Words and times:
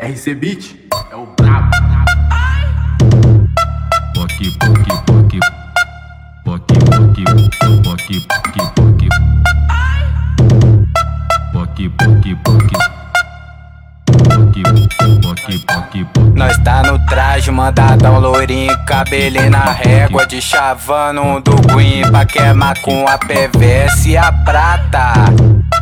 RC 0.00 0.34
Beat 0.34 0.76
é 1.10 1.14
o 1.14 1.26
brabo. 1.26 1.59
No 17.50 17.50
traje, 17.50 17.52
mandadão 17.52 18.20
loirinho, 18.20 18.76
cabelinho 18.84 19.50
na 19.50 19.64
régua 19.64 20.26
de 20.26 20.40
chavando 20.40 21.20
um 21.20 21.40
do 21.40 21.56
Green 21.56 22.02
pra 22.10 22.24
queimar 22.24 22.78
com 22.80 23.06
a 23.06 23.18
PVS 23.18 24.06
e 24.06 24.16
a 24.16 24.32
prata. 24.32 25.14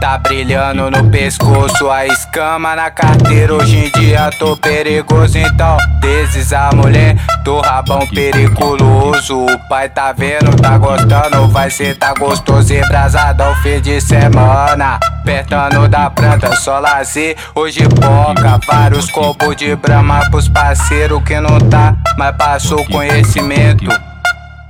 Tá 0.00 0.16
brilhando 0.18 0.90
no 0.90 1.10
pescoço, 1.10 1.90
a 1.90 2.06
escama 2.06 2.76
na 2.76 2.90
carteira. 2.90 3.54
Hoje 3.54 3.76
em 3.86 4.00
dia 4.00 4.30
tô 4.38 4.56
perigoso, 4.56 5.38
então 5.38 5.76
deses 6.00 6.52
a 6.52 6.70
mulher 6.72 7.16
do 7.42 7.60
rabão 7.60 8.06
periculoso. 8.06 9.44
O 9.44 9.58
pai 9.68 9.88
tá 9.88 10.12
vendo, 10.12 10.54
tá 10.56 10.78
gostando, 10.78 11.48
vai 11.48 11.70
ser 11.70 11.96
tá 11.96 12.14
gostoso 12.14 12.72
e 12.72 12.80
brasadão 12.86 13.54
fim 13.56 13.80
de 13.80 14.00
semana. 14.00 15.00
Apertando 15.28 15.86
da 15.88 16.08
planta, 16.08 16.56
só 16.56 16.78
lazer, 16.78 17.36
hoje 17.54 17.86
poca. 17.86 18.58
Vários 18.66 19.10
copos 19.10 19.54
de 19.56 19.76
brama 19.76 20.20
pros 20.30 20.48
parceiros 20.48 21.22
que 21.22 21.38
não 21.38 21.58
tá, 21.68 21.94
mas 22.16 22.34
passou 22.34 22.82
conhecimento. 22.86 23.84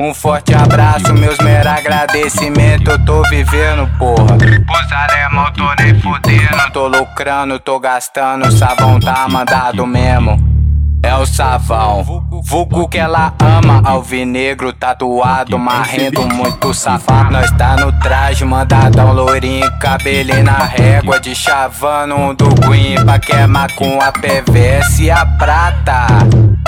Um 0.01 0.13
forte 0.13 0.53
abraço, 0.53 1.15
meus 1.15 1.39
mero 1.39 1.69
agradecimento. 1.69 2.91
Eu 2.91 2.99
tô 3.05 3.23
vivendo, 3.29 3.89
porra. 3.99 4.35
Os 4.35 4.93
alemão 4.93 5.53
tô 5.53 5.75
nem 5.81 6.01
fudendo. 6.01 6.73
Tô 6.73 6.89
lucrando, 6.89 7.61
tô 7.61 7.79
gastando. 7.79 8.51
Sabão 8.51 8.99
tá 8.99 9.29
mandado 9.29 9.87
mesmo. 9.87 10.58
É 11.01 11.15
o 11.15 11.25
savão, 11.25 12.03
vulgo 12.43 12.89
que 12.89 12.99
ela 12.99 13.33
ama 13.39 13.81
Alvinegro, 13.85 14.73
tatuado, 14.73 15.57
marrendo, 15.57 16.27
muito 16.27 16.75
safado. 16.75 17.31
Nós 17.31 17.51
tá 17.53 17.77
no 17.77 17.93
traje, 18.01 18.45
mandadão, 18.45 19.13
loirinho 19.13 19.71
Cabelinho 19.79 20.43
na 20.43 20.65
régua, 20.65 21.21
de 21.21 21.35
chavando 21.37 22.17
um 22.17 22.35
do 22.35 22.49
Green 22.67 22.97
Pra 23.05 23.19
queimar 23.19 23.73
com 23.75 24.01
a 24.01 24.11
PVS 24.11 24.99
e 24.99 25.11
a 25.11 25.25
prata. 25.25 26.07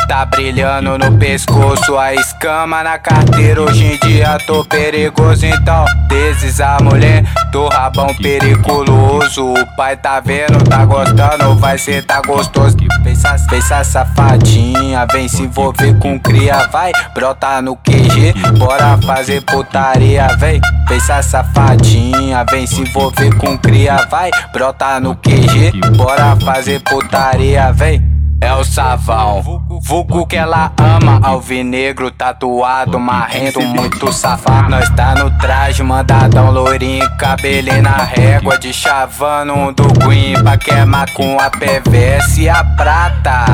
Tá 0.07 0.25
brilhando 0.25 0.99
no 0.99 1.19
pescoço, 1.19 1.97
a 1.97 2.15
escama 2.15 2.83
na 2.83 2.99
carteira. 2.99 3.63
Hoje 3.63 3.95
em 3.95 4.09
dia 4.09 4.39
tô 4.47 4.65
perigoso, 4.65 5.47
então 5.47 5.85
Deses 6.09 6.61
a 6.61 6.79
mulher. 6.81 7.25
Do 7.53 7.69
rabão 7.69 8.13
periculoso. 8.15 9.53
O 9.53 9.77
pai 9.77 9.97
tá 9.97 10.19
vendo, 10.19 10.63
tá 10.69 10.85
gostando, 10.85 11.55
vai 11.57 11.79
ser 11.79 12.05
tá 12.05 12.21
gostoso. 12.21 12.77
Pensa, 13.05 13.37
pensa 13.49 13.85
safadinha, 14.21 15.07
vem 15.13 15.29
se 15.29 15.43
envolver 15.43 15.99
com 15.99 16.21
cria 16.21 16.67
Vai, 16.69 16.93
brota 17.15 17.63
no 17.63 17.75
QG, 17.77 18.35
bora 18.59 18.99
fazer 18.99 19.41
putaria 19.43 20.29
Vem, 20.37 20.61
pensa 20.87 21.23
safadinha, 21.23 22.45
vem 22.51 22.67
se 22.67 22.83
envolver 22.83 23.35
com 23.37 23.57
cria 23.57 24.07
Vai, 24.11 24.31
brota 24.53 25.01
no 25.01 25.17
QG, 25.17 25.73
bora 25.97 26.37
fazer 26.37 26.81
putaria 26.81 27.73
Vem 27.73 28.10
é 28.41 28.55
o 28.55 28.65
savão, 28.65 29.43
vulgo 29.83 30.27
que 30.27 30.37
ela 30.37 30.73
ama 30.79 31.21
Alvinegro, 31.23 32.11
tatuado, 32.11 32.99
marrento, 32.99 33.61
muito 33.61 34.11
safado. 34.13 34.71
Nós 34.71 34.89
tá 34.91 35.15
no 35.15 35.31
traje, 35.39 35.83
mandadão, 35.83 36.51
loirinho 36.51 37.09
Cabelinho 37.17 37.83
na 37.83 37.97
régua, 37.97 38.59
de 38.59 38.73
chavando 38.73 39.53
um 39.53 39.73
do 39.73 39.85
Green 40.05 40.35
Pra 40.43 40.57
queimar 40.57 41.11
com 41.13 41.39
a 41.39 41.51
PVS 41.51 42.39
e 42.39 42.49
a 42.49 42.65
prata. 42.65 43.45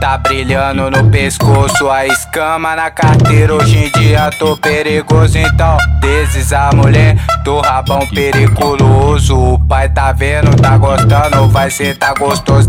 Tá 0.00 0.18
brilhando 0.18 0.90
no 0.90 1.08
pescoço, 1.10 1.88
a 1.88 2.06
escama 2.06 2.74
na 2.74 2.90
carteira. 2.90 3.54
Hoje 3.54 3.84
em 3.84 4.00
dia 4.00 4.30
tô 4.38 4.56
perigoso, 4.56 5.38
então 5.38 5.78
Deses 6.00 6.52
a 6.52 6.70
mulher 6.74 7.16
do 7.44 7.60
rabão 7.60 8.06
periculoso. 8.08 9.36
O 9.36 9.58
pai 9.66 9.88
tá 9.88 10.12
vendo, 10.12 10.54
tá 10.56 10.76
gostando, 10.76 11.48
vai 11.48 11.70
ser 11.70 11.96
tá 11.96 12.12
gostoso 12.12 12.68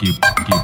keep, 0.00 0.16
keep. 0.46 0.59